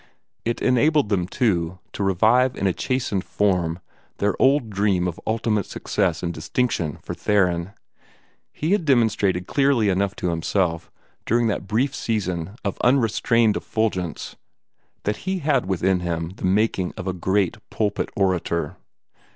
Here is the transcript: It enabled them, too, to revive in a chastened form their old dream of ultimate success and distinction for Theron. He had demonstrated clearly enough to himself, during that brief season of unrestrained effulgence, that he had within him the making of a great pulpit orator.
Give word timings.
It 0.45 0.63
enabled 0.63 1.09
them, 1.09 1.27
too, 1.27 1.77
to 1.93 2.03
revive 2.03 2.55
in 2.55 2.65
a 2.65 2.73
chastened 2.73 3.23
form 3.23 3.77
their 4.17 4.33
old 4.41 4.71
dream 4.71 5.07
of 5.07 5.19
ultimate 5.27 5.67
success 5.67 6.23
and 6.23 6.33
distinction 6.33 6.97
for 7.03 7.13
Theron. 7.13 7.73
He 8.51 8.71
had 8.71 8.83
demonstrated 8.83 9.45
clearly 9.45 9.89
enough 9.89 10.15
to 10.15 10.29
himself, 10.31 10.89
during 11.27 11.45
that 11.49 11.67
brief 11.67 11.93
season 11.93 12.55
of 12.65 12.79
unrestrained 12.81 13.55
effulgence, 13.57 14.35
that 15.03 15.17
he 15.17 15.37
had 15.37 15.67
within 15.67 15.99
him 15.99 16.29
the 16.31 16.45
making 16.45 16.93
of 16.97 17.05
a 17.05 17.13
great 17.13 17.57
pulpit 17.69 18.09
orator. 18.15 18.77